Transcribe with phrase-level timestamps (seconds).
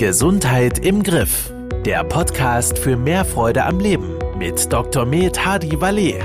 [0.00, 1.52] Gesundheit im Griff.
[1.84, 5.04] Der Podcast für mehr Freude am Leben mit Dr.
[5.04, 6.24] Med Hadi Valet.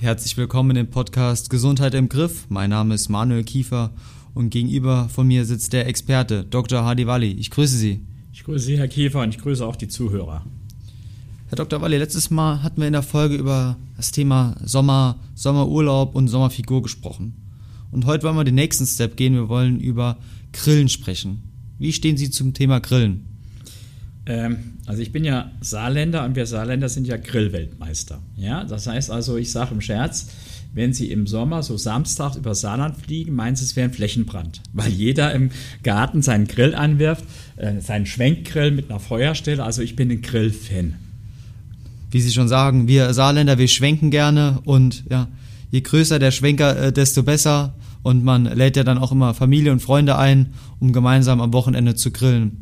[0.00, 2.46] Herzlich willkommen im Podcast Gesundheit im Griff.
[2.48, 3.92] Mein Name ist Manuel Kiefer
[4.34, 6.84] und gegenüber von mir sitzt der Experte Dr.
[6.84, 7.30] Hadi Wali.
[7.30, 8.04] Ich grüße Sie.
[8.32, 10.44] Ich grüße Sie, Herr Kiefer, und ich grüße auch die Zuhörer.
[11.52, 11.82] Herr Dr.
[11.82, 16.80] Walli, letztes Mal hatten wir in der Folge über das Thema Sommer, Sommerurlaub und Sommerfigur
[16.80, 17.34] gesprochen.
[17.90, 19.34] Und heute wollen wir den nächsten Step gehen.
[19.34, 20.16] Wir wollen über
[20.54, 21.42] Grillen sprechen.
[21.78, 23.26] Wie stehen Sie zum Thema Grillen?
[24.24, 28.22] Ähm, also ich bin ja Saarländer und wir Saarländer sind ja Grillweltmeister.
[28.34, 30.28] Ja, das heißt also, ich sage im Scherz,
[30.72, 34.62] wenn Sie im Sommer so Samstag über Saarland fliegen, meinen Sie, es wäre ein Flächenbrand,
[34.72, 35.50] weil jeder im
[35.82, 37.26] Garten seinen Grill anwirft,
[37.56, 39.62] äh, seinen Schwenkgrill mit einer Feuerstelle.
[39.62, 40.94] Also ich bin ein Grillfan
[42.12, 45.28] wie Sie schon sagen, wir Saarländer, wir schwenken gerne und ja,
[45.70, 47.74] je größer der Schwenker, äh, desto besser.
[48.02, 51.94] Und man lädt ja dann auch immer Familie und Freunde ein, um gemeinsam am Wochenende
[51.94, 52.58] zu grillen.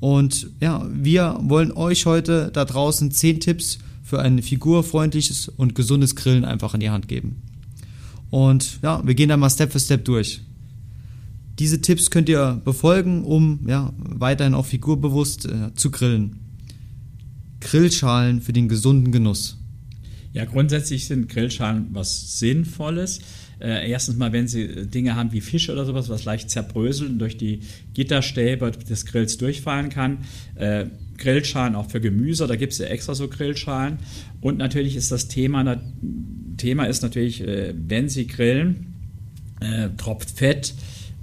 [0.00, 6.16] Und ja, wir wollen euch heute da draußen zehn Tipps für ein figurfreundliches und gesundes
[6.16, 7.42] Grillen einfach in die Hand geben.
[8.30, 10.42] Und ja, wir gehen da mal Step für Step durch.
[11.58, 16.40] Diese Tipps könnt ihr befolgen, um ja, weiterhin auch figurbewusst äh, zu grillen.
[17.62, 19.58] Grillschalen für den gesunden Genuss?
[20.32, 23.20] Ja, grundsätzlich sind Grillschalen was Sinnvolles.
[23.60, 27.18] Äh, erstens mal, wenn Sie Dinge haben wie Fische oder sowas, was leicht zerbröselt und
[27.18, 27.60] durch die
[27.94, 30.18] Gitterstäbe des Grills durchfallen kann.
[30.56, 30.86] Äh,
[31.18, 33.98] Grillschalen auch für Gemüse, da gibt es ja extra so Grillschalen.
[34.40, 35.80] Und natürlich ist das Thema,
[36.56, 38.94] Thema ist natürlich, äh, wenn Sie grillen,
[39.60, 40.74] äh, tropft Fett,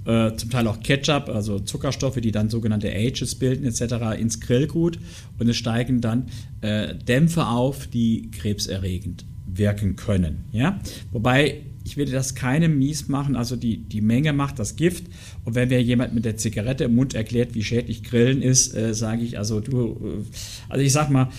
[0.04, 4.18] äh, zum Teil auch Ketchup, also Zuckerstoffe, die dann sogenannte Ages bilden etc.
[4.18, 4.98] ins Grillgut
[5.38, 6.26] und es steigen dann
[6.60, 10.44] äh, Dämpfe auf, die krebserregend wirken können.
[10.52, 10.80] Ja?
[11.12, 15.04] Wobei ich würde das keinem mies machen, also die, die Menge macht das Gift.
[15.44, 18.94] Und wenn mir jemand mit der Zigarette im Mund erklärt, wie schädlich Grillen ist, äh,
[18.94, 20.24] sage ich, also du, äh,
[20.68, 21.30] also ich sag mal,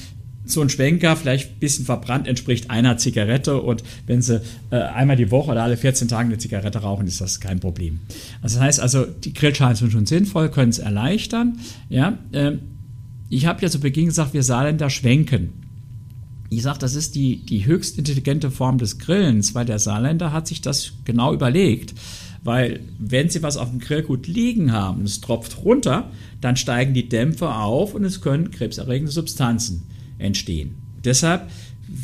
[0.45, 3.61] so ein Schwenker, vielleicht ein bisschen verbrannt, entspricht einer Zigarette.
[3.61, 4.41] Und wenn Sie
[4.71, 7.99] äh, einmal die Woche oder alle 14 Tage eine Zigarette rauchen, ist das kein Problem.
[8.41, 11.59] Also das heißt also, die Grillschalen sind schon sinnvoll, können es erleichtern.
[11.89, 12.53] Ja, äh,
[13.29, 15.53] ich habe ja zu Beginn gesagt, wir Saarländer schwenken.
[16.49, 20.47] Ich sage, das ist die, die höchst intelligente Form des Grillens, weil der Saarländer hat
[20.47, 21.93] sich das genau überlegt.
[22.43, 26.09] Weil wenn Sie was auf dem Grillgut liegen haben es tropft runter,
[26.41, 29.83] dann steigen die Dämpfe auf und es können krebserregende Substanzen
[30.21, 30.75] entstehen.
[31.03, 31.49] Deshalb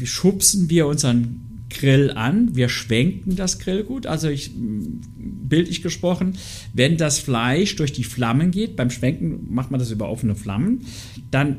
[0.03, 6.37] schubsen wir unseren Grill an, wir schwenken das Grillgut, also ich, bildlich gesprochen,
[6.73, 10.85] wenn das Fleisch durch die Flammen geht, beim Schwenken macht man das über offene Flammen,
[11.29, 11.57] dann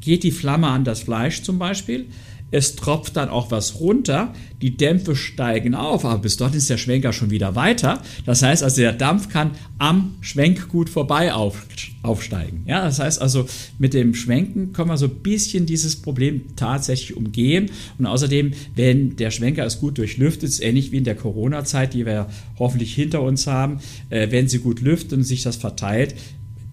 [0.00, 2.06] geht die Flamme an das Fleisch zum Beispiel,
[2.50, 4.32] es tropft dann auch was runter,
[4.62, 8.02] die Dämpfe steigen auf, aber bis dort ist der Schwenker schon wieder weiter.
[8.26, 11.66] Das heißt also, der Dampf kann am Schwenkgut vorbei auf,
[12.02, 12.64] aufsteigen.
[12.66, 13.46] Ja, das heißt also,
[13.78, 17.70] mit dem Schwenken können wir so ein bisschen dieses Problem tatsächlich umgehen.
[17.98, 22.06] Und außerdem, wenn der Schwenker es gut durchlüftet, ist ähnlich wie in der Corona-Zeit, die
[22.06, 22.28] wir
[22.58, 23.80] hoffentlich hinter uns haben,
[24.10, 26.14] äh, wenn sie gut lüftet und sich das verteilt,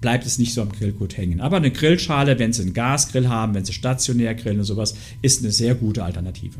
[0.05, 1.41] bleibt es nicht so am Grillgut hängen.
[1.41, 4.93] Aber eine Grillschale, wenn Sie einen Gasgrill haben, wenn Sie stationär grillen und sowas,
[5.23, 6.59] ist eine sehr gute Alternative.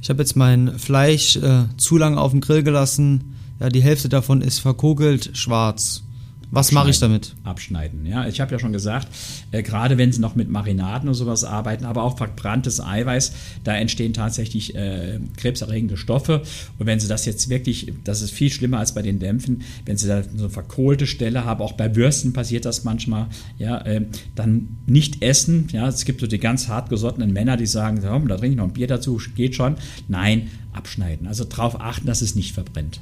[0.00, 3.34] Ich habe jetzt mein Fleisch äh, zu lange auf dem Grill gelassen.
[3.60, 6.04] Ja, die Hälfte davon ist verkogelt schwarz.
[6.50, 7.34] Was mache ich damit?
[7.44, 8.06] Abschneiden.
[8.06, 9.08] Ja, ich habe ja schon gesagt,
[9.50, 13.32] äh, gerade wenn Sie noch mit Marinaden und sowas arbeiten, aber auch verbranntes Eiweiß,
[13.64, 16.42] da entstehen tatsächlich äh, krebserregende Stoffe.
[16.78, 19.98] Und wenn Sie das jetzt wirklich, das ist viel schlimmer als bei den Dämpfen, wenn
[19.98, 23.26] Sie da so eine verkohlte Stelle haben, auch bei Würsten passiert das manchmal,
[23.58, 25.68] ja, äh, dann nicht essen.
[25.72, 28.72] Ja, es gibt so die ganz hartgesottenen Männer, die sagen, da trinke ich noch ein
[28.72, 29.76] Bier dazu, geht schon.
[30.08, 31.26] Nein, abschneiden.
[31.26, 33.00] Also darauf achten, dass es nicht verbrennt.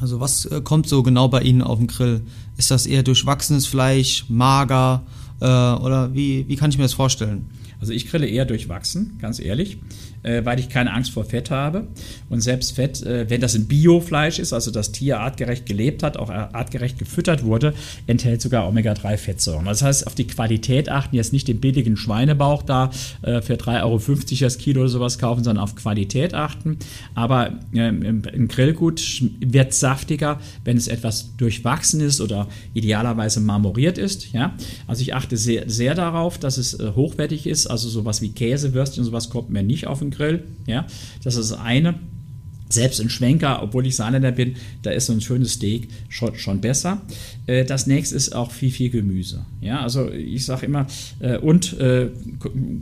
[0.00, 2.22] Also was äh, kommt so genau bei Ihnen auf den Grill?
[2.56, 5.02] Ist das eher durchwachsenes Fleisch, mager
[5.40, 7.46] äh, oder wie, wie kann ich mir das vorstellen?
[7.80, 9.78] Also ich grille eher durchwachsen, ganz ehrlich
[10.26, 11.86] äh, weil ich keine Angst vor Fett habe.
[12.28, 16.16] Und selbst Fett, äh, wenn das ein Biofleisch ist, also das Tier artgerecht gelebt hat,
[16.16, 17.74] auch artgerecht gefüttert wurde,
[18.06, 19.64] enthält sogar Omega-3-Fettsäuren.
[19.64, 22.90] Das heißt, auf die Qualität achten, jetzt nicht den billigen Schweinebauch da
[23.22, 24.00] äh, für 3,50 Euro
[24.40, 26.78] das Kilo oder sowas kaufen, sondern auf Qualität achten.
[27.14, 34.32] Aber ähm, ein Grillgut wird saftiger, wenn es etwas durchwachsen ist oder idealerweise marmoriert ist.
[34.32, 34.54] Ja?
[34.86, 37.66] Also ich achte sehr, sehr darauf, dass es äh, hochwertig ist.
[37.66, 40.44] Also sowas wie Käsewürstchen, sowas kommt mir nicht auf den Grill.
[40.66, 40.86] Ja,
[41.22, 41.94] das ist eine.
[42.68, 46.60] selbst ein Schwenker, obwohl ich Saarländer bin, da ist so ein schönes Steak schon, schon
[46.60, 47.00] besser.
[47.46, 49.46] Äh, das nächste ist auch viel, viel Gemüse.
[49.60, 50.86] Ja, also ich sage immer,
[51.20, 52.08] äh, und, äh,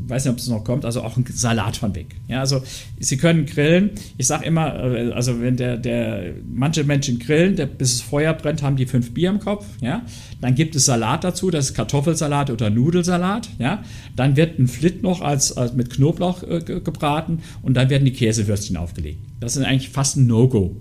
[0.08, 2.06] weiß nicht, ob es noch kommt, also auch ein Salat von weg.
[2.28, 2.62] Ja, also
[2.98, 3.90] Sie können grillen.
[4.16, 8.62] Ich sage immer, also wenn der, der, manche Menschen grillen, der, bis das Feuer brennt,
[8.62, 9.66] haben die fünf Bier im Kopf.
[9.82, 10.02] Ja,
[10.44, 13.48] dann gibt es Salat dazu, das ist Kartoffelsalat oder Nudelsalat.
[13.58, 13.82] Ja,
[14.14, 18.12] dann wird ein Flit noch als, als mit Knoblauch äh, gebraten und dann werden die
[18.12, 19.20] Käsewürstchen aufgelegt.
[19.40, 20.76] Das ist eigentlich fast ein No-Go.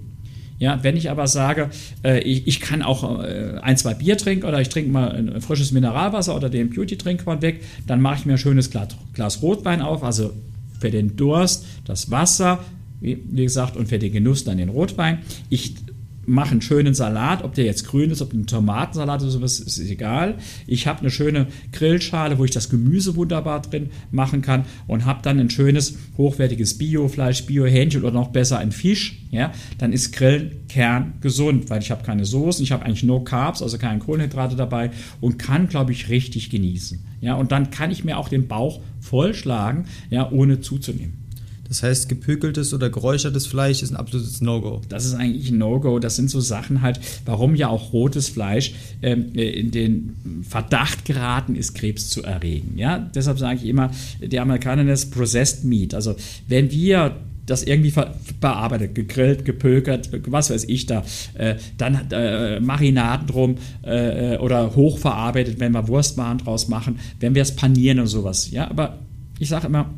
[0.59, 1.69] Ja, wenn ich aber sage,
[2.03, 5.39] äh, ich, ich, kann auch äh, ein, zwei Bier trinken oder ich trinke mal ein
[5.39, 9.41] frisches Mineralwasser oder den Beauty-Trink von weg, dann mache ich mir ein schönes Glas, Glas,
[9.41, 10.33] Rotwein auf, also
[10.77, 12.59] für den Durst das Wasser,
[12.99, 15.19] wie, gesagt, und für den Genuss dann den Rotwein.
[15.49, 15.75] Ich
[16.25, 19.79] mache einen schönen Salat, ob der jetzt grün ist, ob ein Tomatensalat oder sowas, ist
[19.79, 20.35] egal.
[20.67, 25.21] Ich habe eine schöne Grillschale, wo ich das Gemüse wunderbar drin machen kann und habe
[25.23, 29.19] dann ein schönes, hochwertiges Biofleisch, Biohähnchen oder noch besser ein Fisch.
[29.31, 33.61] Ja, dann ist Grillen kerngesund, weil ich habe keine Soßen, ich habe eigentlich no Carbs,
[33.61, 34.91] also keine Kohlenhydrate dabei
[35.21, 37.03] und kann, glaube ich, richtig genießen.
[37.21, 41.22] Ja, und dann kann ich mir auch den Bauch vollschlagen, ja, ohne zuzunehmen.
[41.67, 44.81] Das heißt, gepökeltes oder geräuchertes Fleisch ist ein absolutes No-Go.
[44.89, 45.99] Das ist eigentlich ein No-Go.
[45.99, 51.05] Das sind so Sachen halt, warum ja auch rotes Fleisch ähm, äh, in den Verdacht
[51.05, 52.77] geraten ist, Krebs zu erregen.
[52.77, 55.93] Ja, deshalb sage ich immer, die Amerikaner nennen es Processed Meat.
[55.93, 56.15] Also
[56.47, 57.15] wenn wir
[57.45, 57.93] das irgendwie
[58.39, 65.59] bearbeitet, gegrillt, gepökert, was weiß ich da, äh, dann äh, Marinaden drum äh, oder hochverarbeitet,
[65.59, 68.51] wenn wir Wurstwaren draus machen, wenn wir es panieren und sowas.
[68.51, 68.99] Ja, aber
[69.39, 69.93] ich sage immer,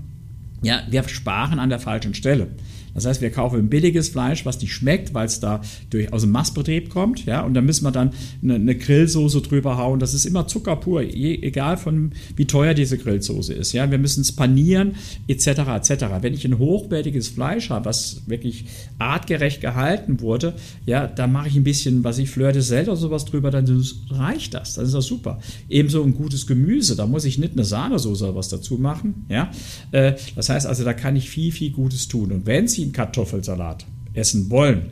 [0.62, 2.48] ja, wir sparen an der falschen Stelle.
[2.96, 6.32] Das heißt, wir kaufen billiges Fleisch, was nicht schmeckt, weil es da durch, aus dem
[6.32, 7.26] Mastbetrieb kommt.
[7.26, 8.12] Ja, und dann müssen wir dann
[8.42, 10.00] eine, eine Grillsoße drüber hauen.
[10.00, 13.74] Das ist immer Zucker pur, je, egal von wie teuer diese Grillsoße ist.
[13.74, 14.96] Ja, wir müssen es panieren,
[15.28, 15.48] etc.
[15.48, 16.06] etc.
[16.22, 18.66] Wenn ich ein hochwertiges Fleisch habe, was wirklich
[18.98, 20.54] artgerecht gehalten wurde,
[20.86, 23.86] ja, da mache ich ein bisschen, was ich Fleur de Sel oder sowas drüber, dann
[24.10, 24.76] reicht das.
[24.76, 25.40] Dann ist das super.
[25.68, 29.26] Ebenso ein gutes Gemüse, da muss ich nicht eine Sahnesoße was dazu machen.
[29.28, 29.52] Ja,
[29.92, 30.14] äh,
[30.46, 32.32] das heißt also, da kann ich viel, viel Gutes tun.
[32.32, 34.92] Und wenn Sie Kartoffelsalat essen wollen,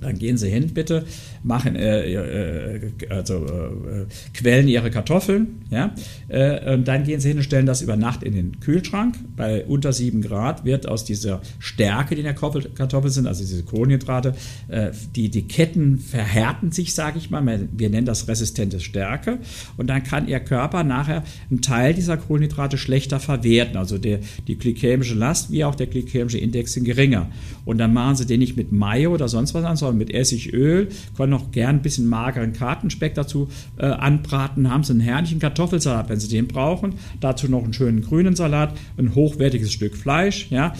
[0.00, 1.04] dann gehen Sie hin, bitte,
[1.42, 5.94] machen, äh, äh, also äh, quellen Ihre Kartoffeln, ja,
[6.28, 9.16] äh, und dann gehen Sie hin und stellen das über Nacht in den Kühlschrank.
[9.36, 13.62] Bei unter 7 Grad wird aus dieser Stärke, die in der Kartoffel sind, also diese
[13.62, 14.34] Kohlenhydrate,
[14.68, 19.38] äh, die, die Ketten verhärten sich, sage ich mal, wir nennen das resistente Stärke,
[19.76, 24.58] und dann kann Ihr Körper nachher einen Teil dieser Kohlenhydrate schlechter verwerten, also der, die
[24.58, 27.30] glykämische Last wie auch der glykämische Index sind geringer.
[27.64, 30.88] Und dann machen Sie den nicht mit Mayo oder sonst was an, sondern mit Essigöl,
[31.16, 33.48] können noch gern ein bisschen mageren Kartenspeck dazu
[33.78, 36.94] äh, anbraten, haben Sie einen herrlichen Kartoffelsalat, wenn Sie den brauchen.
[37.20, 40.74] Dazu noch einen schönen grünen Salat, ein hochwertiges Stück Fleisch, ja.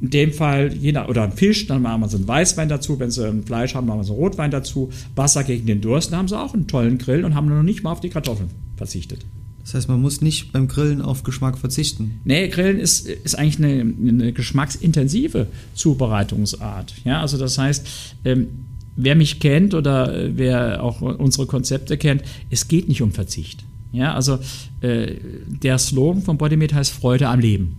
[0.00, 2.98] In dem Fall, je nach, oder ein Fisch, dann machen wir so einen Weißwein dazu.
[2.98, 4.90] Wenn Sie ein Fleisch haben, machen wir so einen Rotwein dazu.
[5.14, 7.84] Wasser gegen den Durst, dann haben Sie auch einen tollen Grill und haben noch nicht
[7.84, 9.24] mal auf die Kartoffeln verzichtet.
[9.64, 12.20] Das heißt, man muss nicht beim Grillen auf Geschmack verzichten.
[12.24, 16.94] Nee, Grillen ist, ist eigentlich eine, eine geschmacksintensive Zubereitungsart.
[17.04, 17.86] Ja, also das heißt,
[18.24, 18.48] ähm,
[18.96, 23.64] wer mich kennt oder äh, wer auch unsere Konzepte kennt, es geht nicht um Verzicht.
[23.92, 24.38] Ja, also
[24.80, 25.16] äh,
[25.46, 27.76] der Slogan von Bodymate heißt Freude am Leben.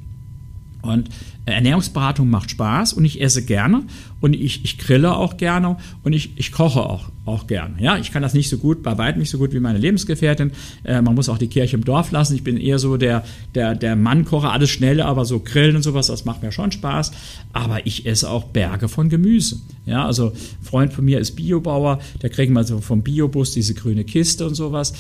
[0.84, 1.10] Und
[1.46, 3.84] Ernährungsberatung macht Spaß und ich esse gerne
[4.22, 7.76] und ich, ich grille auch gerne und ich, ich koche auch, auch gerne.
[7.82, 10.52] Ja, ich kann das nicht so gut, bei weitem nicht so gut wie meine Lebensgefährtin.
[10.86, 12.36] Äh, man muss auch die Kirche im Dorf lassen.
[12.36, 13.26] Ich bin eher so der,
[13.56, 17.12] der, der Mannkocher, alles schnell, aber so grillen und sowas, das macht mir schon Spaß.
[17.52, 19.60] Aber ich esse auch Berge von Gemüse.
[19.86, 23.74] Ja, also ein Freund von mir ist Biobauer, der kriegt mal so vom Biobus diese
[23.74, 24.94] grüne Kiste und sowas.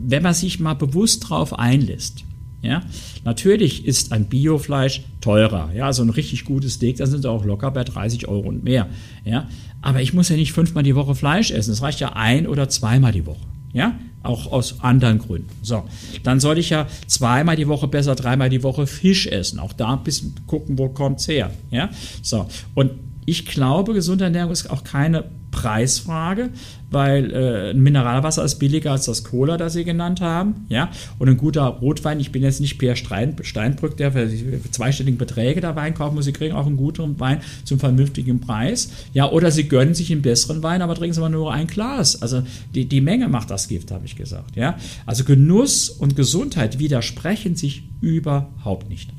[0.00, 2.24] Wenn man sich mal bewusst drauf einlässt,
[2.60, 2.82] ja,
[3.24, 5.70] natürlich ist ein Biofleisch teurer.
[5.74, 8.64] Ja, so ein richtig gutes Steak, da sind sie auch locker bei 30 Euro und
[8.64, 8.88] mehr.
[9.24, 9.48] Ja,
[9.80, 11.72] aber ich muss ja nicht fünfmal die Woche Fleisch essen.
[11.72, 13.46] Es reicht ja ein oder zweimal die Woche.
[13.72, 15.50] Ja, auch aus anderen Gründen.
[15.62, 15.84] So,
[16.24, 19.60] dann sollte ich ja zweimal die Woche besser dreimal die Woche Fisch essen.
[19.60, 21.52] Auch da ein bisschen gucken, wo kommt's her.
[21.70, 21.90] Ja,
[22.22, 22.90] so und
[23.24, 25.24] ich glaube, gesunde Ernährung ist auch keine
[25.58, 26.50] Preisfrage,
[26.88, 30.66] weil äh, Mineralwasser ist billiger als das Cola, das Sie genannt haben.
[30.68, 30.88] Ja?
[31.18, 34.30] Und ein guter Rotwein, ich bin jetzt nicht Pierre Stein, Steinbrück, der für
[34.70, 36.26] zweistelligen Beträge da Wein kaufen muss.
[36.26, 38.90] Sie kriegen auch einen guten Wein zum vernünftigen Preis.
[39.12, 42.22] Ja, oder Sie gönnen sich einen besseren Wein, aber trinken Sie mal nur ein Glas.
[42.22, 44.54] Also die, die Menge macht das Gift, habe ich gesagt.
[44.54, 44.78] Ja?
[45.06, 49.10] Also Genuss und Gesundheit widersprechen sich überhaupt nicht.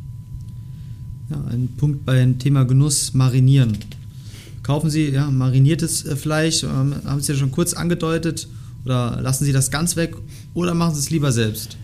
[1.30, 3.78] Ja, ein Punkt beim Thema Genuss, marinieren
[4.64, 8.48] kaufen Sie ja, mariniertes äh, Fleisch, ähm, haben Sie ja schon kurz angedeutet,
[8.86, 10.16] oder lassen Sie das ganz weg
[10.54, 11.78] oder machen Sie es lieber selbst?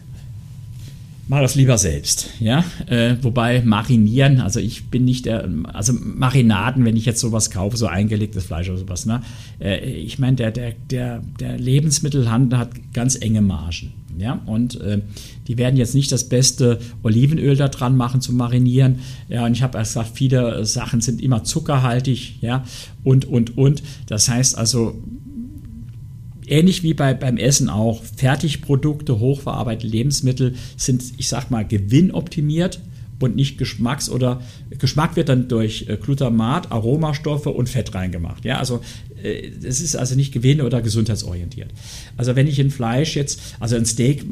[1.27, 2.63] mache das lieber selbst, ja.
[2.87, 7.77] Äh, wobei marinieren, also ich bin nicht der, also Marinaden, wenn ich jetzt sowas kaufe,
[7.77, 9.21] so eingelegtes Fleisch oder sowas, ne?
[9.59, 14.41] Äh, ich meine, der, der, der, der Lebensmittelhandel hat ganz enge Margen, ja.
[14.45, 15.01] Und äh,
[15.47, 19.45] die werden jetzt nicht das beste Olivenöl da dran machen zum Marinieren, ja.
[19.45, 22.63] Und ich habe erst gesagt, viele Sachen sind immer zuckerhaltig, ja.
[23.03, 23.83] Und, und, und.
[24.07, 25.01] Das heißt also,
[26.47, 32.79] ähnlich wie bei, beim Essen auch, Fertigprodukte, hochverarbeitete Lebensmittel sind, ich sag mal, gewinnoptimiert
[33.19, 38.45] und nicht Geschmacks- oder Geschmack wird dann durch äh, Glutamat, Aromastoffe und Fett reingemacht.
[38.45, 38.81] Ja, also
[39.23, 41.71] äh, es ist also nicht gewinn- oder gesundheitsorientiert.
[42.17, 44.25] Also wenn ich ein Fleisch jetzt, also ein Steak,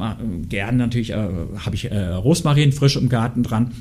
[0.49, 3.71] gern natürlich äh, habe ich äh, Rosmarin frisch im Garten dran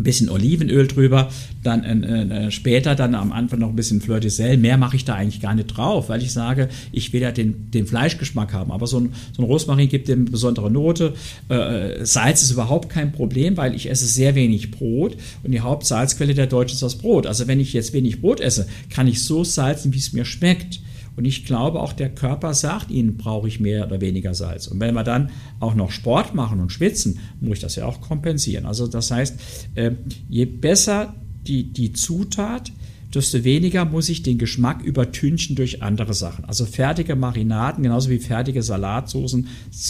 [0.00, 1.30] ein bisschen Olivenöl drüber,
[1.62, 4.56] dann äh, äh, später dann am Anfang noch ein bisschen Fleur de Sel.
[4.56, 7.70] Mehr mache ich da eigentlich gar nicht drauf, weil ich sage, ich will ja den,
[7.70, 8.72] den Fleischgeschmack haben.
[8.72, 11.14] Aber so ein, so ein Rosmarin gibt dem eine besondere Note.
[11.48, 16.34] Äh, Salz ist überhaupt kein Problem, weil ich esse sehr wenig Brot und die Hauptsalzquelle
[16.34, 17.26] der Deutschen ist das Brot.
[17.26, 20.80] Also wenn ich jetzt wenig Brot esse, kann ich so salzen, wie es mir schmeckt.
[21.20, 24.68] Und ich glaube, auch der Körper sagt ihnen, brauche ich mehr oder weniger Salz.
[24.68, 28.00] Und wenn wir dann auch noch Sport machen und schwitzen, muss ich das ja auch
[28.00, 28.64] kompensieren.
[28.64, 29.38] Also das heißt,
[29.74, 29.90] äh,
[30.30, 31.14] je besser
[31.46, 32.72] die, die Zutat,
[33.14, 36.46] desto weniger muss ich den Geschmack übertünchen durch andere Sachen.
[36.46, 39.46] Also fertige Marinaden, genauso wie fertige Salatsoßen,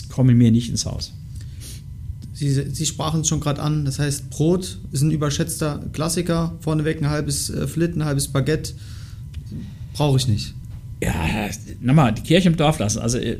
[0.08, 1.12] kommen mir nicht ins Haus.
[2.32, 6.56] Sie, Sie sprachen es schon gerade an, das heißt, Brot ist ein überschätzter Klassiker.
[6.58, 8.72] Vorneweg ein halbes äh, Flit, ein halbes Baguette.
[9.92, 10.54] Brauche ich nicht
[11.02, 11.49] ja,
[11.80, 13.00] nochmal, die Kirche im Dorf lassen.
[13.00, 13.37] Also äh,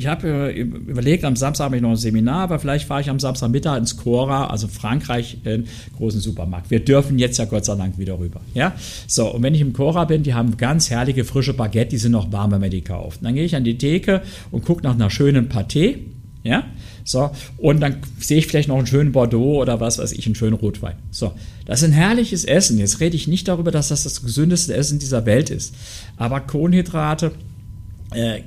[0.00, 3.20] ich habe überlegt, am Samstag habe ich noch ein Seminar, aber vielleicht fahre ich am
[3.20, 5.66] Samstagmittag ins Cora, also Frankreich, in
[5.98, 6.70] großen Supermarkt.
[6.70, 8.40] Wir dürfen jetzt ja Gott sei Dank wieder rüber.
[8.54, 8.72] Ja?
[9.06, 12.12] So, und wenn ich im Cora bin, die haben ganz herrliche frische Baguette, die sind
[12.12, 13.22] noch warm, wenn man die kauft.
[13.22, 15.98] dann gehe ich an die Theke und gucke nach einer schönen Pâté.
[16.44, 16.64] Ja?
[17.04, 20.34] So, und dann sehe ich vielleicht noch einen schönen Bordeaux oder was weiß ich, einen
[20.34, 20.96] schönen Rotwein.
[21.10, 21.32] So,
[21.66, 22.78] das ist ein herrliches Essen.
[22.78, 25.74] Jetzt rede ich nicht darüber, dass das das gesündeste Essen dieser Welt ist.
[26.16, 27.32] Aber Kohlenhydrate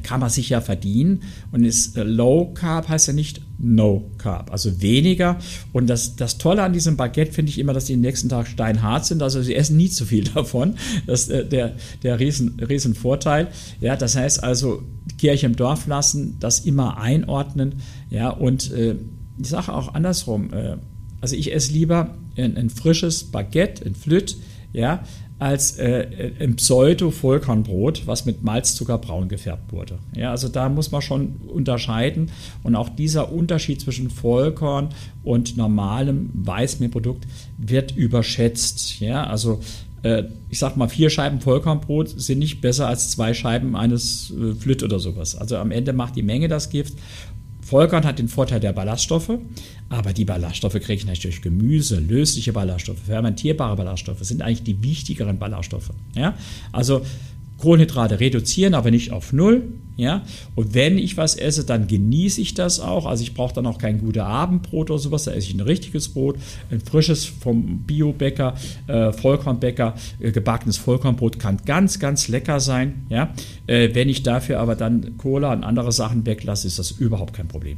[0.04, 4.52] kann man sich ja verdienen und ist äh, Low Carb heißt ja nicht No Carb,
[4.52, 5.38] also weniger.
[5.72, 8.48] Und das, das Tolle an diesem Baguette finde ich immer, dass die am nächsten Tag
[8.48, 9.24] steinhart sind.
[9.24, 10.76] Also sie essen nie zu viel davon.
[11.08, 13.48] Das ist äh, der, der riesen, riesen Vorteil.
[13.80, 14.84] Ja, das heißt also,
[15.18, 17.76] Kirche im Dorf lassen, das immer einordnen.
[18.10, 18.96] Ja, und äh,
[19.40, 20.52] ich sage auch andersrum.
[20.52, 20.78] Äh,
[21.22, 24.36] also ich esse lieber ein, ein frisches Baguette, ein Flütt,
[24.74, 25.04] ja,
[25.40, 30.00] als äh, ein Pseudo-Vollkornbrot, was mit Malzzucker braun gefärbt wurde.
[30.16, 32.32] Ja, also da muss man schon unterscheiden.
[32.64, 34.90] Und auch dieser Unterschied zwischen Vollkorn
[35.24, 37.28] und normalem Weißmehlprodukt
[37.58, 39.00] wird überschätzt.
[39.00, 39.60] Ja, also
[40.04, 44.54] äh, ich sag mal, vier Scheiben Vollkornbrot sind nicht besser als zwei Scheiben eines äh,
[44.54, 45.36] Flütt oder sowas.
[45.36, 46.94] Also am Ende macht die Menge das Gift.
[47.66, 49.32] Vollkorn hat den Vorteil der Ballaststoffe,
[49.90, 54.84] aber die Ballaststoffe kriege ich natürlich durch Gemüse, lösliche Ballaststoffe, fermentierbare Ballaststoffe sind eigentlich die
[54.84, 55.92] wichtigeren Ballaststoffe.
[56.16, 56.38] Ja?
[56.72, 57.06] Also
[57.64, 59.64] Kohlenhydrate reduzieren, aber nicht auf Null.
[59.96, 60.24] Ja?
[60.54, 63.06] Und wenn ich was esse, dann genieße ich das auch.
[63.06, 65.24] Also ich brauche dann auch kein gutes Abendbrot oder sowas.
[65.24, 66.36] Da esse ich ein richtiges Brot,
[66.72, 68.56] ein frisches vom Biobäcker,
[68.88, 73.06] äh, Vollkornbäcker, äh, gebackenes Vollkornbrot kann ganz, ganz lecker sein.
[73.10, 73.34] Ja?
[73.66, 77.48] Äh, wenn ich dafür aber dann Cola und andere Sachen weglasse, ist das überhaupt kein
[77.48, 77.78] Problem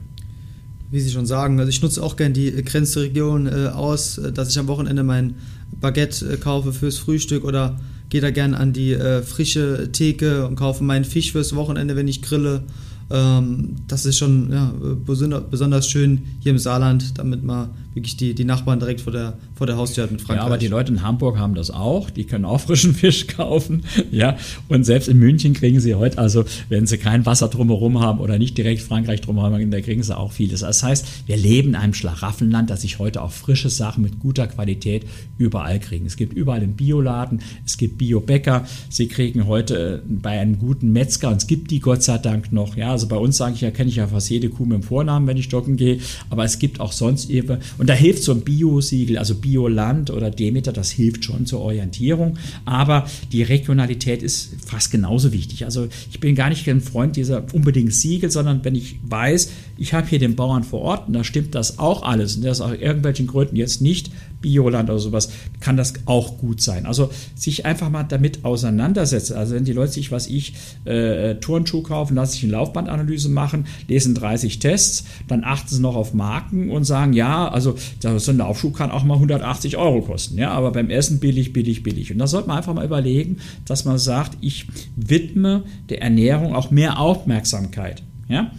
[0.92, 4.50] wie Sie schon sagen, also ich nutze auch gerne die Grenzregion äh, aus, äh, dass
[4.50, 5.36] ich am Wochenende mein
[5.82, 7.78] Baguette äh, kaufe fürs Frühstück oder
[8.16, 12.08] gehe da gerne an die äh, frische Theke und kaufe meinen Fisch fürs Wochenende, wenn
[12.08, 12.64] ich grille.
[13.12, 14.74] Ähm, das ist schon ja,
[15.06, 19.68] besonders schön hier im Saarland, damit man wirklich die, die Nachbarn direkt vor der, vor
[19.68, 20.44] der Haustür hat mit Frankreich.
[20.44, 22.10] Ja, aber die Leute in Hamburg haben das auch.
[22.10, 23.84] Die können auch frischen Fisch kaufen.
[24.12, 24.38] Ja,
[24.70, 28.38] und selbst in München kriegen sie heute, also wenn sie kein Wasser drumherum haben oder
[28.38, 30.62] nicht direkt Frankreich drumherum haben, da kriegen sie auch vieles.
[30.62, 34.48] Das heißt, wir leben in einem Schlaraffenland, dass sich heute auch frische Sachen mit guter
[34.48, 35.06] Qualität
[35.38, 36.06] überall kriegen.
[36.06, 38.66] Es gibt überall einen Bioladen, es gibt Biobäcker.
[38.90, 42.52] Sie kriegen heute äh, bei einem guten Metzger, und es gibt die Gott sei Dank
[42.52, 42.76] noch.
[42.78, 44.84] Ja, also bei uns sage ich ja, kenne ich ja fast jede Kuh mit dem
[44.84, 46.00] Vornamen, wenn ich joggen gehe.
[46.30, 50.10] Aber es gibt auch sonst eben, und und da hilft so ein Bio-Siegel, also Bioland
[50.10, 52.40] oder Demeter, das hilft schon zur Orientierung.
[52.66, 55.66] Aber die Regionalität ist fast genauso wichtig.
[55.66, 59.94] Also ich bin gar nicht ein Freund dieser unbedingt Siegel, sondern wenn ich weiß, ich
[59.94, 62.62] habe hier den Bauern vor Ort und da stimmt das auch alles und der ist
[62.62, 64.10] aus irgendwelchen Gründen jetzt nicht
[64.46, 66.86] Bioland oder sowas, kann das auch gut sein.
[66.86, 69.36] Also sich einfach mal damit auseinandersetzen.
[69.36, 70.54] Also wenn die Leute sich, was ich,
[70.86, 75.96] äh, Turnschuh kaufen, lassen sich eine Laufbandanalyse machen, lesen 30 Tests, dann achten sie noch
[75.96, 80.38] auf Marken und sagen, ja, also so ein Laufschuh kann auch mal 180 Euro kosten,
[80.38, 82.12] ja, aber beim Essen billig, billig, billig.
[82.12, 86.70] Und da sollte man einfach mal überlegen, dass man sagt, ich widme der Ernährung auch
[86.70, 88.04] mehr Aufmerksamkeit.
[88.30, 88.52] Ja,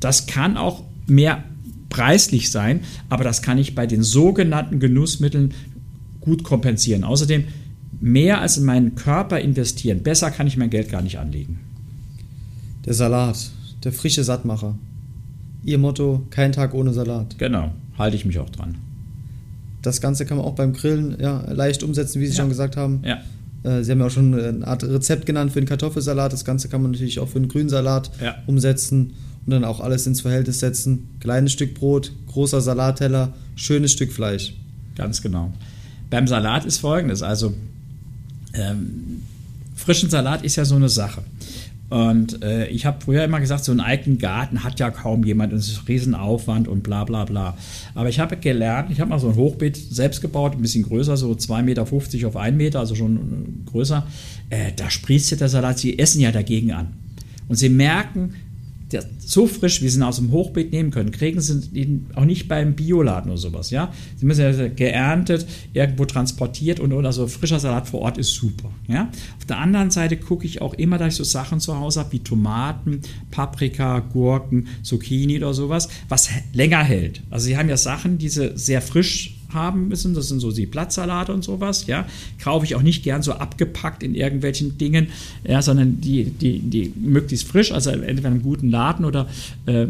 [0.00, 1.44] das kann auch mehr
[1.90, 2.80] preislich sein,
[3.10, 5.52] aber das kann ich bei den sogenannten Genussmitteln
[6.20, 7.04] gut kompensieren.
[7.04, 7.44] Außerdem
[8.00, 10.02] mehr als in meinen Körper investieren.
[10.02, 11.60] Besser kann ich mein Geld gar nicht anlegen.
[12.86, 13.50] Der Salat,
[13.84, 14.78] der frische Sattmacher.
[15.64, 17.38] Ihr Motto, kein Tag ohne Salat.
[17.38, 18.76] Genau, halte ich mich auch dran.
[19.82, 22.38] Das Ganze kann man auch beim Grillen ja, leicht umsetzen, wie Sie ja.
[22.38, 23.02] schon gesagt haben.
[23.04, 23.20] Ja.
[23.62, 26.32] Äh, Sie haben ja auch schon eine Art Rezept genannt für den Kartoffelsalat.
[26.32, 28.36] Das Ganze kann man natürlich auch für den Grünsalat ja.
[28.46, 29.12] umsetzen
[29.50, 31.08] und dann auch alles ins Verhältnis setzen.
[31.18, 34.54] Kleines Stück Brot, großer Salatteller, schönes Stück Fleisch.
[34.94, 35.52] Ganz genau.
[36.08, 37.52] Beim Salat ist folgendes: Also,
[38.54, 39.22] ähm,
[39.74, 41.22] frischen Salat ist ja so eine Sache.
[41.88, 45.52] Und äh, ich habe früher immer gesagt, so einen eigenen Garten hat ja kaum jemand
[45.52, 47.56] und es ist Riesenaufwand und bla bla bla.
[47.96, 51.16] Aber ich habe gelernt, ich habe mal so ein Hochbeet selbst gebaut, ein bisschen größer,
[51.16, 51.82] so 2,50 Meter
[52.28, 54.06] auf 1 Meter, also schon äh, größer.
[54.50, 56.92] Äh, da sprießt der Salat, sie essen ja dagegen an.
[57.48, 58.34] Und sie merken,
[58.92, 62.24] der, so frisch, wie sie ihn aus dem Hochbeet nehmen können, kriegen sie ihn auch
[62.24, 63.92] nicht beim Bioladen oder sowas, ja.
[64.16, 68.70] Sie müssen ja geerntet, irgendwo transportiert und oder so frischer Salat vor Ort ist super,
[68.88, 69.10] ja.
[69.38, 72.12] Auf der anderen Seite gucke ich auch immer, dass ich so Sachen zu Hause habe,
[72.12, 77.22] wie Tomaten, Paprika, Gurken, Zucchini oder sowas, was länger hält.
[77.30, 80.14] Also sie haben ja Sachen, die sie sehr frisch haben müssen.
[80.14, 82.06] Das sind so die Blattsalate und sowas, ja.
[82.42, 85.08] Kaufe ich auch nicht gern so abgepackt in irgendwelchen Dingen,
[85.44, 89.28] ja, sondern die, die, die möglichst frisch, also entweder in einem guten Laden oder
[89.66, 89.86] äh,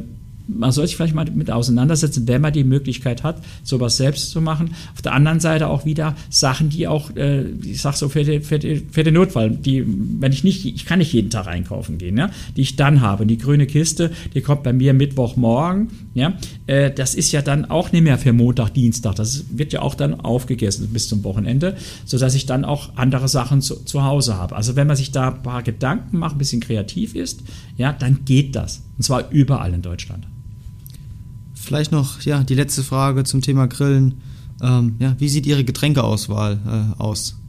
[0.48, 4.40] man soll sich vielleicht mal mit auseinandersetzen, wenn man die Möglichkeit hat, sowas selbst zu
[4.40, 4.74] machen.
[4.94, 8.40] Auf der anderen Seite auch wieder Sachen, die auch, äh, ich sag so, für, die,
[8.40, 11.98] für, die, für den Notfall, die, wenn ich nicht, ich kann nicht jeden Tag einkaufen
[11.98, 13.26] gehen, ja, die ich dann habe.
[13.26, 16.34] Die grüne Kiste, die kommt bei mir Mittwochmorgen, ja,
[16.66, 19.14] äh, das ist ja dann auch nicht mehr für Montag, Dienstag.
[19.16, 23.62] Das wird ja auch dann aufgegessen bis zum Wochenende, sodass ich dann auch andere Sachen
[23.62, 24.56] zu, zu Hause habe.
[24.56, 27.42] Also wenn man sich da ein paar Gedanken macht, ein bisschen kreativ ist,
[27.76, 28.82] ja, dann geht das.
[29.00, 30.26] Und zwar überall in Deutschland.
[31.54, 34.20] Vielleicht noch ja, die letzte Frage zum Thema Grillen.
[34.62, 36.58] Ähm, ja, wie sieht Ihre Getränkeauswahl
[36.98, 37.40] äh, aus?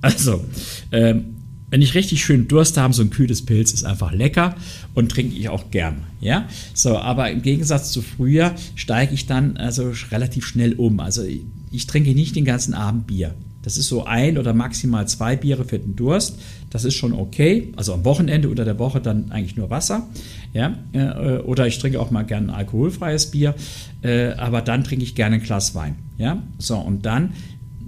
[0.00, 0.44] Also,
[0.90, 1.36] ähm,
[1.70, 4.56] wenn ich richtig schön Durst habe, so ein kühles Pilz ist einfach lecker
[4.94, 5.98] und trinke ich auch gern.
[6.20, 10.98] Ja, so, aber im Gegensatz zu früher steige ich dann also relativ schnell um.
[10.98, 13.36] Also ich, ich trinke nicht den ganzen Abend Bier.
[13.62, 16.38] Das ist so ein oder maximal zwei Biere für den Durst.
[16.70, 17.72] Das ist schon okay.
[17.76, 20.08] Also am Wochenende oder der Woche dann eigentlich nur Wasser.
[20.52, 20.74] Ja?
[20.92, 23.54] Äh, oder ich trinke auch mal gerne ein alkoholfreies Bier.
[24.02, 25.96] Äh, aber dann trinke ich gerne ein Glas Wein.
[26.18, 26.42] Ja?
[26.58, 27.34] So, und dann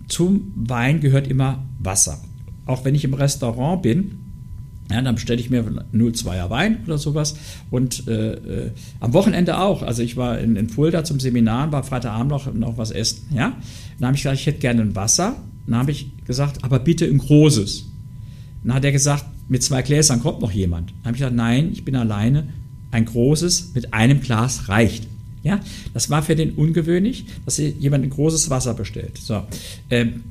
[0.08, 2.20] zum Wein gehört immer Wasser.
[2.66, 4.18] Auch wenn ich im Restaurant bin,
[4.90, 7.36] ja, dann bestelle ich mir 0,2er Wein oder sowas.
[7.70, 9.82] Und äh, äh, am Wochenende auch.
[9.82, 13.28] Also ich war in, in Fulda zum Seminar, war Freitagabend noch, noch was essen.
[13.34, 13.54] Ja?
[13.98, 15.36] Dann habe ich gesagt, ich hätte gerne ein Wasser.
[15.66, 17.86] Dann habe ich gesagt, aber bitte ein großes.
[18.62, 20.90] Dann hat er gesagt, mit zwei Gläsern kommt noch jemand.
[20.90, 22.48] Dann habe ich gesagt, nein, ich bin alleine.
[22.90, 25.06] Ein großes mit einem Glas reicht.
[25.42, 25.60] Ja,
[25.92, 29.18] das war für den ungewöhnlich, dass jemand ein großes Wasser bestellt.
[29.18, 29.42] So,
[29.90, 30.22] ähm,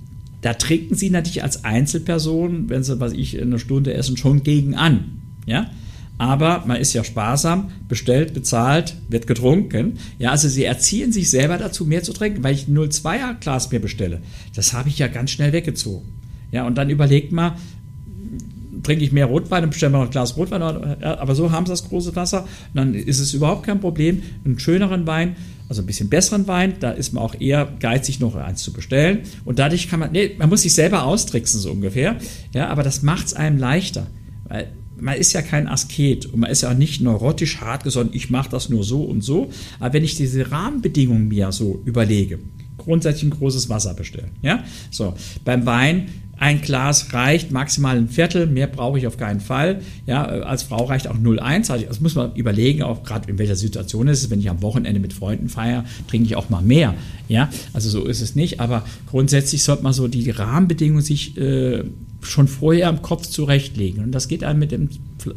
[0.42, 4.74] da trinken sie natürlich als Einzelperson, wenn sie, was ich, eine Stunde essen, schon gegen
[4.74, 5.22] an.
[5.46, 5.70] Ja,
[6.18, 9.98] aber man ist ja sparsam, bestellt, bezahlt, wird getrunken.
[10.20, 13.72] Ja, also sie erziehen sich selber dazu, mehr zu trinken, weil ich ein 02er Glas
[13.72, 14.22] mir bestelle.
[14.56, 16.08] Das habe ich ja ganz schnell weggezogen.
[16.52, 17.54] Ja, und dann überlegt man,
[18.84, 20.62] trinke ich mehr Rotwein und bestelle mir noch ein Glas Rotwein.
[20.62, 22.44] Aber so haben sie das große Wasser.
[22.44, 24.22] Und dann ist es überhaupt kein Problem.
[24.46, 25.36] Einen schöneren Wein,
[25.68, 29.22] also ein bisschen besseren Wein, da ist man auch eher geizig, noch eins zu bestellen.
[29.46, 32.18] Und dadurch kann man, nee, man muss sich selber austricksen, so ungefähr.
[32.54, 34.08] Ja, aber das macht es einem leichter.
[34.48, 34.68] Weil
[35.04, 38.70] man ist ja kein Asket und man ist ja nicht neurotisch hartgesonnen, ich mache das
[38.70, 39.50] nur so und so.
[39.80, 42.40] Aber wenn ich diese Rahmenbedingungen mir so überlege,
[42.78, 44.32] grundsätzlich ein großes Wasser bestellen.
[44.42, 44.64] Ja?
[44.92, 45.14] So,
[45.44, 49.82] beim Wein ein Glas reicht maximal ein Viertel, mehr brauche ich auf keinen Fall.
[50.08, 51.72] Ja, als Frau reicht auch 0,1.
[51.72, 54.30] Also das muss man überlegen, auch gerade in welcher Situation ist es.
[54.30, 56.96] Wenn ich am Wochenende mit Freunden feiere, trinke ich auch mal mehr.
[57.30, 58.60] Ja, also so ist es nicht.
[58.60, 61.84] Aber grundsätzlich sollte man so die Rahmenbedingungen sich äh,
[62.24, 64.04] schon vorher im Kopf zurechtlegen.
[64.04, 64.90] Und das geht einem mit, dem,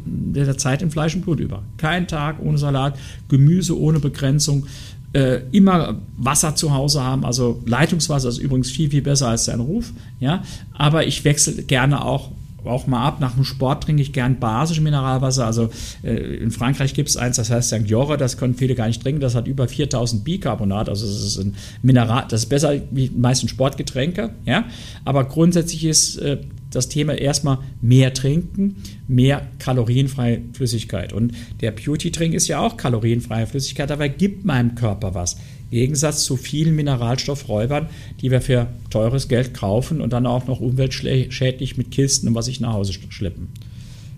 [0.05, 1.63] mit der Zeit in Fleisch und Blut über.
[1.77, 2.97] Kein Tag ohne Salat,
[3.29, 4.65] Gemüse ohne Begrenzung,
[5.13, 7.25] äh, immer Wasser zu Hause haben.
[7.25, 9.91] Also Leitungswasser ist übrigens viel, viel besser als sein Ruf.
[10.19, 10.43] Ja?
[10.73, 12.31] Aber ich wechsle gerne auch
[12.67, 13.19] auch mal ab.
[13.19, 15.45] Nach dem Sport trinke ich gern basisches Mineralwasser.
[15.45, 15.69] Also
[16.03, 17.87] äh, in Frankreich gibt es eins, das heißt St.
[17.87, 19.21] Jorre, das können viele gar nicht trinken.
[19.21, 20.89] Das hat über 4000 Bicarbonat.
[20.89, 24.31] Also das ist ein Mineral, das ist besser wie die meisten Sportgetränke.
[24.45, 24.65] Ja?
[25.05, 26.37] Aber grundsätzlich ist äh,
[26.71, 28.77] das Thema erstmal mehr trinken,
[29.07, 31.13] mehr kalorienfreie Flüssigkeit.
[31.13, 35.37] Und der Beauty-Trink ist ja auch kalorienfreie Flüssigkeit, aber gibt meinem Körper was.
[35.69, 37.87] Im Gegensatz zu vielen Mineralstoffräubern,
[38.21, 42.47] die wir für teures Geld kaufen und dann auch noch umweltschädlich mit Kisten und was
[42.47, 43.49] ich nach Hause schleppen.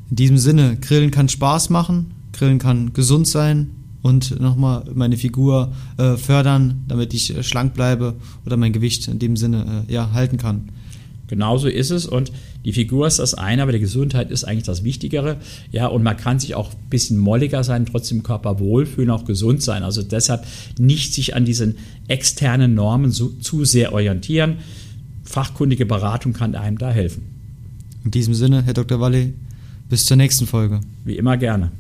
[0.10, 5.74] In diesem Sinne, Grillen kann Spaß machen, Grillen kann gesund sein und nochmal meine Figur
[5.98, 10.12] äh, fördern, damit ich äh, schlank bleibe oder mein Gewicht in dem Sinne äh, ja,
[10.12, 10.70] halten kann.
[11.30, 12.32] Genauso ist es und
[12.66, 15.38] die Figur ist das eine, aber die Gesundheit ist eigentlich das Wichtigere.
[15.72, 19.62] Ja, und man kann sich auch ein bisschen molliger sein, trotzdem Körper wohlfühlen, auch gesund
[19.62, 19.84] sein.
[19.84, 20.46] Also deshalb
[20.80, 24.58] nicht sich an diesen externen Normen so, zu sehr orientieren.
[25.24, 27.24] Fachkundige Beratung kann einem da helfen.
[28.04, 29.00] In diesem Sinne, Herr Dr.
[29.00, 29.34] Walle,
[29.88, 30.82] bis zur nächsten Folge.
[31.06, 31.72] Wie immer gerne.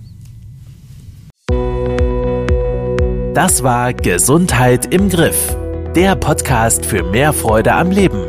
[3.33, 5.55] Das war Gesundheit im Griff,
[5.95, 8.28] der Podcast für mehr Freude am Leben.